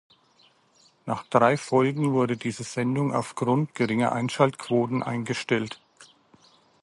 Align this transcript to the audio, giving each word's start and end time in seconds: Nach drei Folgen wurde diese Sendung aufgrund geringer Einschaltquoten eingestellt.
Nach 1.05 1.27
drei 1.27 1.57
Folgen 1.57 2.11
wurde 2.13 2.35
diese 2.35 2.63
Sendung 2.63 3.13
aufgrund 3.13 3.75
geringer 3.75 4.13
Einschaltquoten 4.13 5.03
eingestellt. 5.03 5.79